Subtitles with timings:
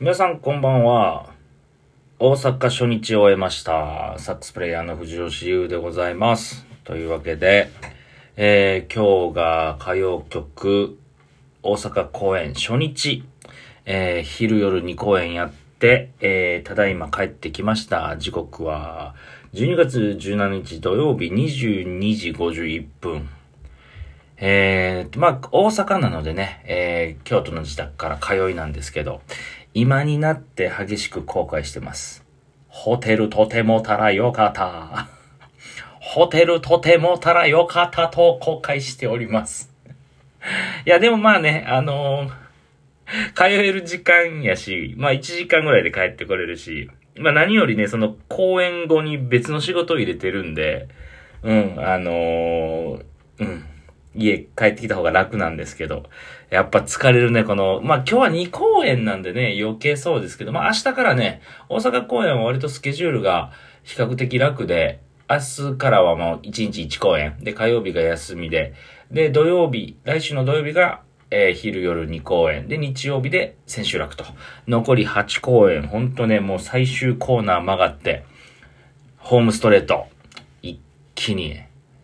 [0.00, 1.26] 皆さんこんばんは。
[2.18, 4.14] 大阪初日を終えました。
[4.16, 6.64] サックスプレイヤーの藤吉優でございます。
[6.84, 7.68] というわけで、
[8.34, 10.98] えー、今日が歌謡曲
[11.62, 13.24] 大阪公演初日、
[13.84, 18.16] えー、昼夜2公演やって、えー、ただいま帰ってきました。
[18.16, 19.14] 時刻は
[19.52, 23.28] 12月17日土曜日22時51分。
[24.42, 29.20] えー、まあ、大阪なのでね、えー、京都の自宅から通いなんですけど、
[29.74, 32.24] 今になって激しく後悔してます。
[32.68, 35.08] ホテルとてもたらよかった。
[36.00, 39.72] ホテルとてもたらよかったと後悔しております。
[40.86, 42.40] いや、でもまあね、あのー
[43.34, 50.88] 通える時間やし、まあ1時間ぐらいで帰ってこれるし、まあ何よりね、その公演後に別の仕事を入れてるんで、
[51.42, 53.04] うん、あのー
[53.40, 53.64] うん、
[54.14, 56.04] 家帰ってきた方が楽なんですけど、
[56.50, 63.52] やっぱ疲れるね、この、まあ今日は2公演なんでね、余計そうですけど、まあ明日からね、大阪公演は割とスケジュールが
[63.84, 65.38] 比較的楽で、明
[65.72, 67.36] 日からはもう1日1公演。
[67.40, 68.74] で、火曜日が休みで、
[69.12, 71.02] で、土曜日、来週の土曜日が、
[71.32, 72.66] えー昼夜2公演。
[72.66, 74.24] で、日曜日で千秋楽と。
[74.66, 75.86] 残り8公演。
[75.86, 78.24] ほんとね、もう最終コーナー曲がって、
[79.18, 80.06] ホームストレート。
[80.62, 80.80] 一
[81.14, 81.60] 気に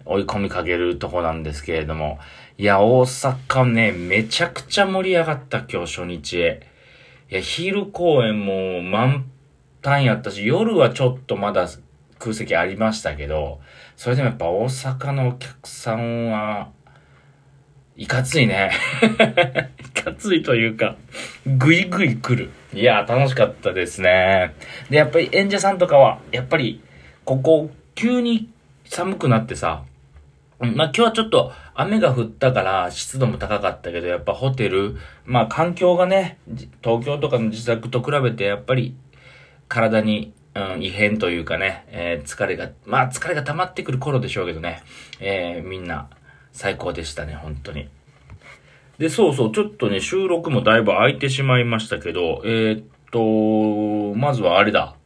[0.07, 2.19] 追い込みかけるとこなんですけれども。
[2.59, 6.61] いや、大阪ね、めちゃくちゃ盛り上がった今日初日。
[7.31, 9.27] いや、昼公演も満
[9.83, 11.69] タンやったし、夜はちょっとまだ
[12.19, 13.61] 空席ありましたけど、
[13.97, 16.71] それでもやっぱ大阪のお客さんは、
[17.97, 18.73] いかついね。
[19.81, 20.97] いかついというか、
[21.47, 22.51] ぐいぐい来る。
[22.75, 24.55] いや、楽しかったですね。
[24.91, 26.83] で、やっぱり演者さんとかは、やっぱり、
[27.25, 28.51] ここ、急に
[28.85, 29.83] 寒くなってさ、
[30.61, 36.39] うんまあ今日はちょっと雨が降ったから湿度も高かったけど、やっぱホテル、まあ環境がね、
[36.83, 38.97] 東京とかの自宅と比べてやっぱり
[39.69, 44.83] 体に、うん、異変というかね、えー疲れが、まあ疲れが溜まってくる頃でしょうけどね、
[45.21, 46.09] えーみんな
[46.53, 47.89] 最高でしたね、本当に。
[48.99, 54.97] で、そうそう、ちょっとね、収録もだいぶ空いてしまいましたけど、えーっと、まずはあれだ。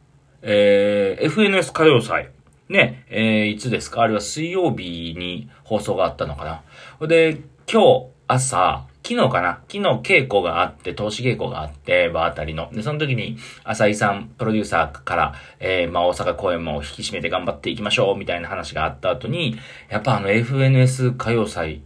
[0.41, 2.29] えー、FNS 歌謡祭。
[2.71, 4.01] ね、えー、いつですか？
[4.01, 6.63] あれは水曜日に放送があったのか
[7.01, 7.07] な？
[7.07, 9.59] で、今日朝、昨日かな？
[9.67, 12.69] 昨日稽古があって、投資稽古があって、場あたりの。
[12.71, 19.57] で、その時に、浅井さん、プロデューサーから、えー、まあ、大阪公演も引き締めて頑張っていきましょう、みたいな話があった後に、
[19.89, 21.81] やっぱあの FNS 歌謡祭、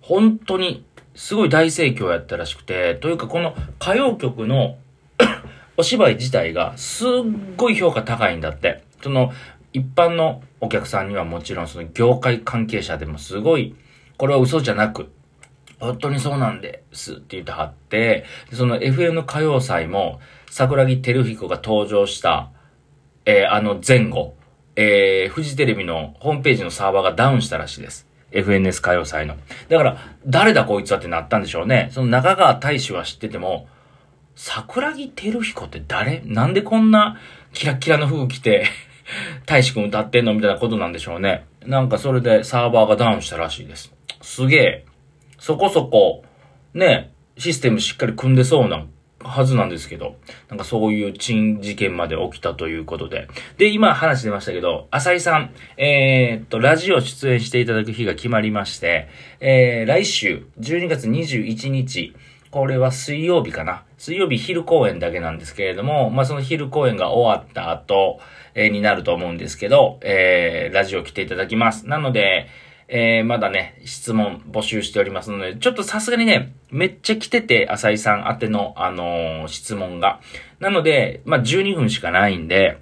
[0.00, 4.78] 本当に、すごい大盛況やったらしくて、というかこの歌謡曲の
[5.76, 7.08] お芝居自体がすっ
[7.56, 8.82] ごい評価高いんだって。
[9.02, 9.32] その、
[9.74, 13.74] 一般のお客さんにはもちろんその業界関係者でもすごい、
[14.16, 15.10] これは嘘じゃなく、
[15.80, 22.52] 本当にそうなんですって言ってはって、その FM 歌謡祭も桜木照彦が登場した、
[23.26, 24.36] えーあの前後、
[24.76, 28.06] えー、フジテレビのホームページのサーバーがダウンしたらしいです。
[28.30, 29.36] FNS 歌謡祭の。
[29.68, 31.88] だから、誰だこいつはってなったんでしょうね。
[31.92, 33.66] その中川大使は知ってても、
[34.36, 36.22] 桜木照彦って誰？
[36.24, 37.18] なんでこんな
[37.52, 38.66] キラキラの服着て、
[39.46, 41.44] 大使くん歌ってんのみたいなことなんでしょうね。
[41.66, 43.92] なんかそれでサーバーがダウンしたらしいです。
[44.22, 44.84] すげえ。
[45.38, 46.24] そこそこ、
[46.72, 48.86] ね、システムしっかり組んでそうな
[49.24, 50.16] はずなんですけど、
[50.48, 53.28] なんかそういう珍事件まで起きたということで。
[53.56, 59.08] で、今話出ましたけど、浅井さん、えーっと、ラジオ出演していただく日が決まりまして、
[59.40, 62.14] えー、来週、12月21日、
[62.54, 63.82] これは水曜日かな。
[63.98, 68.20] 水曜日昼公演だけなんですけれども、まあ、その昼公演が終わった後、
[68.54, 71.88] えーになると思うんですけど、えー、ラジオ来ていただきます。
[71.88, 72.46] なので、
[72.86, 80.20] えー、まだね、質問募集しておりますので、ちょっとさすがにね、めっちゃ来てて、浅井さん宛ての、あのー質問が。
[80.60, 82.78] なので、まあ、12分しかないんで、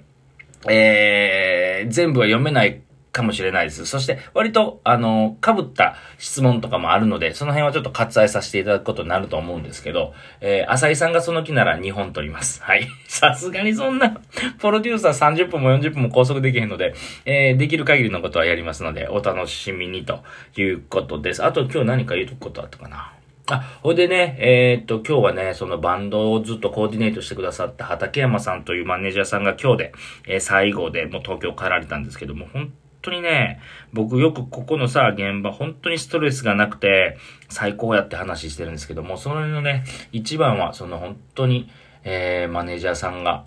[0.69, 2.82] えー、全部は読めない
[3.13, 3.85] かもしれないです。
[3.85, 12.63] そして、割と、あの、被った質問とかもあるので、その辺はちょっと割愛させていただくことになると思うんですけど、えー、浅井さんがその気なら2本取ります。
[12.63, 12.87] はい。
[13.07, 14.17] さすがにそんな、
[14.59, 16.95] プロデューサー30分も40分も拘束できへんので、
[17.25, 20.23] えー、できる限りのことはやりますので、お楽しみにと
[20.57, 21.45] いうことです。
[21.45, 23.13] あと今日何か言うとことあったかな？
[23.47, 29.93] あ、ほいでね、えーっと、今日はね、そのバンドをずっとコーディネートしてくださった畠山さんというマネージャーさんが今日で、
[30.27, 32.71] えー最後でもう東京帰られたんですけども、本
[33.03, 33.59] 当にね、
[33.91, 37.17] 僕よくここのさ、現場本当にストレスがなくて、
[37.49, 41.69] 最高やって話してるんですけども、それのね、一番はその本当に、
[42.03, 43.45] えー、マネージャーさんが、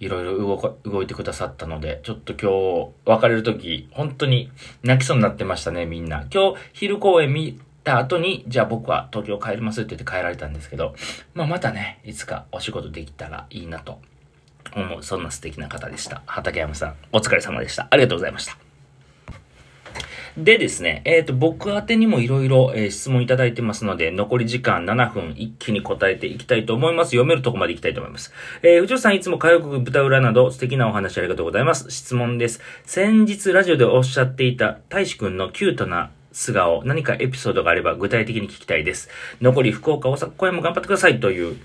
[0.00, 4.50] いろいろ動か、動いてくださったので、ちょっと今日、別れる時、本当に
[4.82, 6.26] 泣きそうになってましたね、みんな。
[6.32, 10.94] 今日、昼公演見た後に、じゃあ僕は東京帰りますって言って帰られたんですけど、
[11.34, 14.00] まあまたね、いつかお仕事できたらいいなと
[14.74, 16.22] 思う、そんな素敵な方でした。
[16.26, 17.86] 畠山さん、お疲れ様でした。
[17.90, 18.71] ありがとうございました。
[20.36, 27.10] でですね、えっ、ー、と、僕宛にもいろいろ質問いただいてますので、残り時間7分一気に答えていきたいと思います。
[27.10, 28.32] 読めるとこまでいきたいと思います。
[28.62, 31.90] えー、藤尾さんいつも火曜国舞台裏など素敵なお話ありがとうございます。
[31.90, 32.60] 質問です。
[32.86, 39.10] 先日ラジオでおっしゃっていた大志くんのキュートな素顔、何かエピソードがあれば具体的に聞きたいです。
[39.42, 41.58] 残り福岡、大阪、公演も頑張ってくださいという、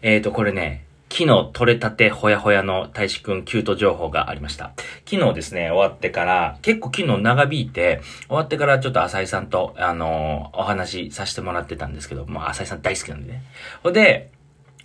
[0.00, 0.84] えっ、ー、と、これね、
[1.16, 4.72] 昨日取れたてほやほやの大志くんキュート情報がありました。
[5.08, 13.44] 昨日ですね、終わってから、結構昨日長引いて、終わってからちょっと浅井さんと、あのー、お話しさせてもらってたんですけど、まあ浅井さん大好きなんでね。
[13.84, 14.32] ほで、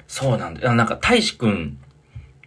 [0.07, 0.71] そうなんだ。
[0.71, 1.79] なんか大志くん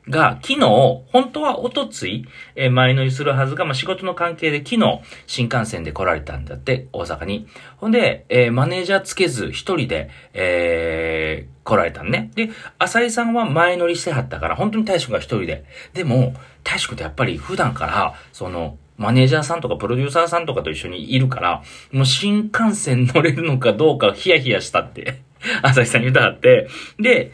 [0.09, 2.27] が、昨日、本当はおとつい、
[2.57, 7.47] えー、前乗りするはずが、まあ、仕事の関係で昨日、新幹線で来られたんだって、大阪に。
[7.77, 12.31] ほんで、えー、マネージャーつけず、一人で、えー、来られたんね。
[12.35, 15.65] で、浅井さんは前乗りしてはったから、本当に大志くんが一人で。
[15.95, 16.35] でも、
[16.65, 21.63] 大志くんってやっぱり普段から、その、マネージャーさんとかプロデューサーさんとかと一緒にいるから、
[21.93, 25.23] もう新幹線乗れるのかどうかヒヤヒヤしたって、
[25.63, 26.69] 浅井さんに言ったはって。
[26.99, 27.33] で、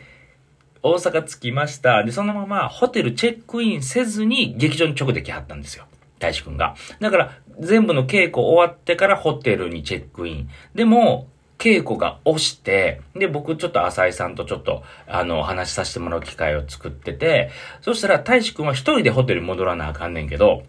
[0.83, 2.03] 大阪着きました。
[2.05, 5.85] で、そのままホテルチェックインせずに劇場に直で来はったんですよ。
[6.19, 6.75] 大志くんが。
[7.01, 10.51] だから、全部の稽古終わってからホテルにチェックイン。
[10.75, 11.29] でも、
[11.59, 20.63] 稽古が押して、で、僕ちょっと浅井さんとちょっと、あの、話しさせてもらう機会を作ってて、そしたら大志くんは一人でホテルに戻らなあかんねんけど、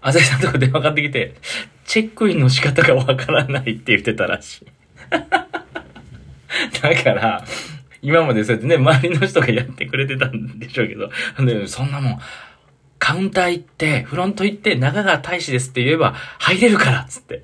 [0.00, 1.34] 浅井さんとか電話かかってきて、
[1.84, 4.66] チェックインの仕方がわからないって言ってたらしい。
[6.80, 7.44] だから、
[8.04, 11.10] 今までそうやってね、周りの人がやってくれてたんでしょうけど、
[11.44, 12.18] でそんなもん、
[12.98, 17.42] カウンター行って、フロント行って、中川大使ですって言えば、入れるからつって。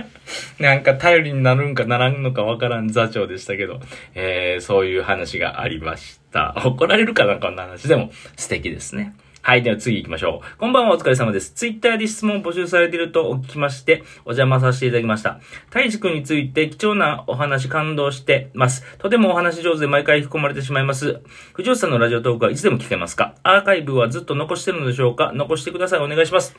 [0.60, 3.80] なんか頼りになるんかならんのかわからん座長でしたけど、
[4.14, 6.54] えー、そういう話がありました。
[6.64, 9.14] 怒られるかなこんな話でも素敵ですね。
[9.46, 9.62] はい。
[9.62, 10.58] では次行きましょう。
[10.58, 11.50] こんばんはお疲れ様です。
[11.50, 15.38] ツイッターで質問を募集されているとお聞きまして、お邪魔させていただきました。
[15.68, 18.96] 大志くんについて貴重なお話感動してます。
[18.96, 21.20] とてもお話上手で毎回引き込まれてしまいます。
[21.52, 23.34] 藤吉さんのラジオトークはいつでも聞けますか？
[23.42, 25.32] アーカイブはずっと残してるのでしょうか？
[25.34, 26.00] 残してください。
[26.00, 26.56] お願いします。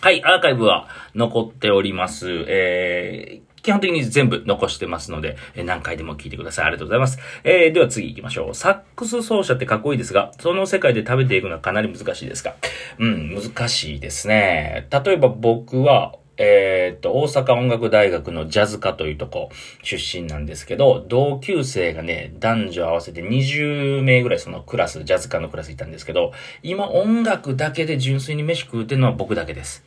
[0.00, 2.28] はい、アーカイブは残っております。
[2.48, 6.66] えー、基本的に全部残してますので、え何回でも聞いてください。
[6.66, 7.18] ありがとうございます。
[7.42, 8.54] えー、では次行きましょう。
[8.54, 12.54] サックス奏者ってかっこいいですが、その世界で食べていくのはかなり難しいですか？
[13.00, 14.86] うん、難しいですね。
[14.92, 19.50] 例えば僕は、えっ、と、大阪音楽大学のジャズ科というとこ
[19.82, 26.30] 出身なんですけど、同級生がね、男女合わせて20名ぐらいそのクラス、ジャズ科のクラスいたんですけど、
[26.62, 29.84] 今音楽だけで純粋に飯食うてるのは僕だけです。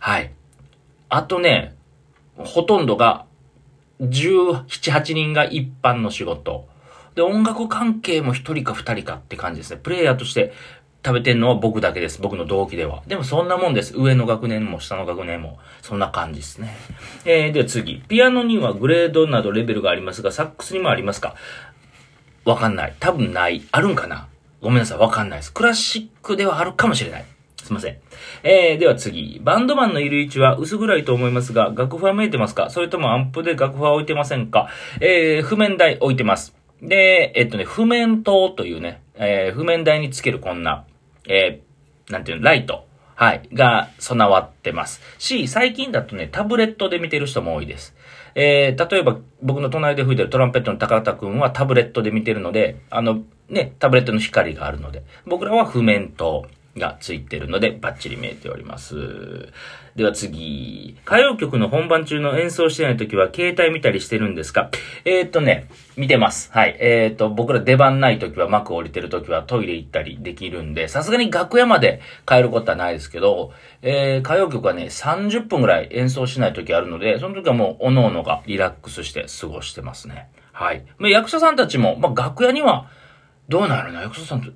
[0.00, 0.32] はい。
[1.08, 1.74] あとね、
[2.44, 3.26] ほとんどが、
[4.00, 6.66] 17、8人が一般の仕事。
[7.14, 9.80] で、音楽関係も一人か二人かって感じですね。
[9.82, 10.52] プレイヤーとして
[11.04, 12.20] 食べてんのは僕だけです。
[12.20, 13.02] 僕の同期では。
[13.06, 13.94] でもそんなもんです。
[13.96, 15.58] 上の学年も下の学年も。
[15.82, 16.74] そんな感じですね。
[17.24, 17.96] えー、では次。
[18.08, 21.34] ピアノにはグレードなどレベルがありますが、サックスにもありますか？
[22.44, 22.94] わかんない。
[22.98, 23.62] 多分ない。
[23.70, 24.26] あるんかな？
[24.60, 24.98] ごめんなさい。
[24.98, 25.52] わかんないです。
[25.52, 27.24] クラシックではあるかもしれない。
[27.80, 27.96] すいません。
[28.42, 29.40] えー、では次。
[29.42, 32.70] バンドマンのいる位置は薄暗いと思いますが、楽譜は見えてますか？
[32.70, 34.68] それともアンプで楽譜は置いてませんか？
[35.00, 36.54] えー、譜面台置いてます。
[36.82, 40.84] で、えっとね、譜面灯というね、えー、譜面台につけるこんな、
[41.28, 42.86] えー、なんていうの、ライト。
[43.14, 43.48] はい。
[43.52, 45.00] が備わってます。
[45.18, 47.94] し、最近だとね、タブレットで見てる人も多いです。
[48.34, 56.46] えー、例えば、僕の隣で吹いてるトランペットの高田くんはタブレットで見てるので、あの、ね、タブレットの光があるので、僕らは譜面灯。
[56.76, 59.52] がついてるので、バッチリ見えております。
[59.94, 60.96] では次。
[61.06, 64.70] 歌謡曲の本番中の演奏してない時は、携帯見たりしてるんですか？
[65.04, 66.50] えー、っとね、見てます。
[66.50, 66.76] はい。
[66.80, 73.52] えー、っと、僕ら出番ない時は、幕降りてる時はトイレ行ったりできるんで、さすがに楽屋まで帰ることはないですけど、
[73.82, 80.30] えー、歌謡曲はね、30分ぐらい演奏しない時あるので、その時はもう、おのおのがリラックスして過ごしてますね。
[80.52, 80.84] はい。
[81.00, 82.88] 役者さんたちも、まあ、楽屋には、
[83.48, 84.00] どうなるの？
[84.00, 84.50] 役者さんと、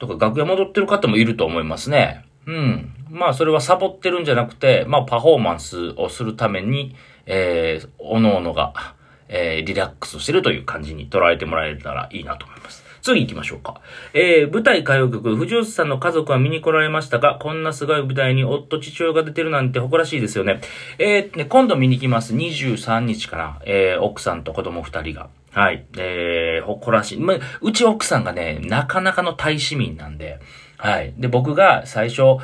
[0.00, 2.24] とか楽屋戻ってる方もいると思いますね。
[2.46, 2.92] うん。
[3.10, 8.96] まあそれはサボってるんじゃなくて、まあパフォーマンスをするために、えー、おのおのが、
[9.28, 12.82] えー、リラックスしてるという感じに捉えてもらえたらいいなと思います。
[13.02, 13.80] 次行きましょうか。
[14.14, 20.60] えー、舞台歌謡曲、藤吉さんの家族は見に来られましたが、こんなすごい舞台に夫、父親が出てるなんて誇らしいですよね。
[20.98, 22.34] えー、ね、今度見に来ます。
[22.34, 23.60] 23日かな。
[23.64, 25.28] えー、奥さんと子供2人が。
[25.52, 25.84] はい。
[25.98, 27.18] えー、誇らしい。
[27.18, 30.38] ま、うち奥さんがね、なかなかの大市民なんで、
[30.76, 31.12] はい。
[31.18, 32.42] で、僕が最初、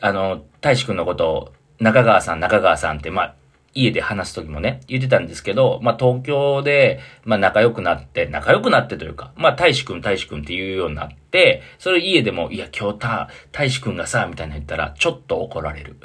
[0.00, 3.34] あの、大志くんのことを、中川さん、中川さんって、まあ、
[3.72, 15.96] 家で話すときもね、言ってたんですけど、まあ、東京で、まあ、仲良くなって、仲良くなってというか、まあ、大志くん、大志くんって言うようになって、それ家でも、いや、今日た、大志くんがさ、みたいな言ったら、ちょっと怒られる。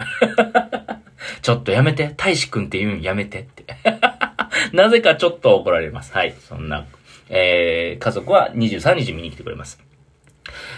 [1.42, 3.66] ちょっとやめて、大志くんって言うんやめてって。
[4.76, 6.14] なぜかちょっと怒られます。
[6.14, 6.36] はい。
[6.40, 6.86] そんな、
[7.30, 9.80] えー、家族は23日見に来てくれます。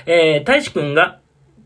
[0.06, 1.20] えー、大志くんが、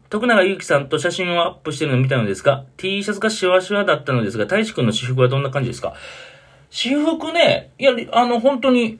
[0.09, 5.93] 徳永ゆうきさんと写真をアップしてるのを見たのですが、T シャツがシワシワだったのですが、大志くんの私服はどんな感じですか？
[6.69, 8.99] 私服ね、いや、あの、本当に、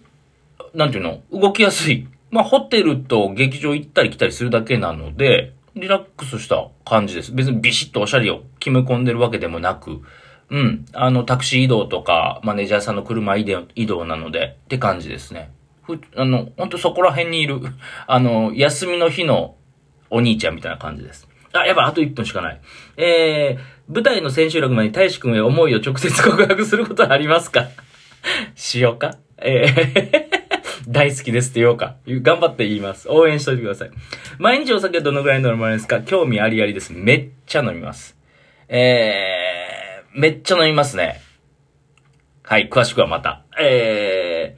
[0.74, 2.08] なんていうの、動きやすい。
[2.32, 7.32] まあ、ホテルと劇場行ったり来たりするだけなので、リラックスした感じです。
[7.32, 10.02] 別にビシッとおしゃれを決め込んでるわけでもなく、
[10.52, 10.86] うん。
[10.94, 13.46] あの、タクシー移動とか、マネージャーさんの車移
[13.88, 15.50] 動なので、って感じですね。
[15.84, 17.60] ふ、あの、ほんとそこら辺にいる、
[18.06, 19.56] あの、休みの日の
[20.10, 21.28] お兄ちゃんみたいな感じです。
[21.54, 22.60] あ、やばい、あと1分しかない。
[22.98, 27.68] えー、舞台の千秋楽まで大志くんへ思いを直接告白することはありますか？
[28.56, 29.16] しようか？
[29.38, 30.42] えー
[30.88, 31.96] 大好きですって言おうか？
[32.08, 33.08] 頑張って言います。
[33.10, 33.92] 応援しといてください。
[34.40, 36.02] 毎日お酒どのぐらい飲まれますか？
[36.02, 36.92] 興味ありありです。
[36.94, 38.18] めっちゃ飲みます。
[38.68, 39.71] えー、
[40.14, 41.22] めっちゃ飲みますね。
[42.44, 43.46] はい、詳しくはまた。
[43.58, 44.58] え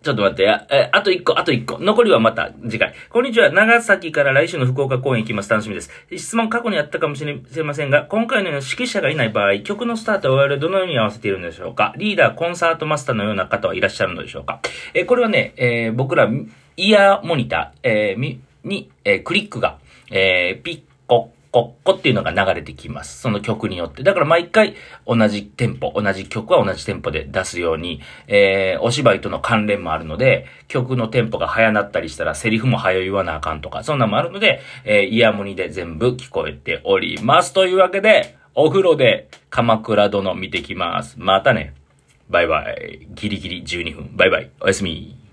[0.00, 0.44] ー、ちょっと待って。
[0.70, 1.78] え、あと一個、あと一個。
[1.78, 2.94] 残りはまた次回。
[3.10, 3.52] こんにちは。
[3.52, 5.50] 長崎から来週の福岡公演行きます。
[5.50, 5.90] 楽しみです。
[6.16, 11.92] 質問過去にあったかもしれませんが、今回のような指揮者がいない場合、曲のスタートを我々どのように合わせているのでしょうか？
[11.98, 14.60] リーダー、コンサートマスターのような方はいらっしゃるのでしょうか？
[14.94, 16.30] えこれはね、えー、僕ら、
[16.78, 19.78] イヤーモニター、えー、に、えー、クリックが、
[20.10, 23.18] えー、ピッコこっこっていうのが流れてきます。
[23.18, 24.02] その曲によって。
[24.02, 37.54] だから毎回同じテンポ、同じ曲は同じテンポで出すように、えー、お芝居との関連もあるので、曲のテンポが早なったりしたらセリフも早言わなあかんとか、そんなのもあるので、えー、イヤモニで全部聞こえております。
[37.54, 41.16] というわけで、お風呂で鎌倉殿見てきます。
[41.18, 41.72] またね。
[42.28, 43.08] バイバイ。
[43.14, 44.10] ギリギリ12分。
[44.14, 44.50] バイバイ。
[44.60, 45.25] おやすみ。